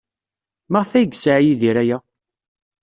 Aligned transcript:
Maɣef 0.71 0.91
ay 0.93 1.05
yesɛa 1.11 1.39
Yidir 1.45 1.77
aya? 1.81 1.97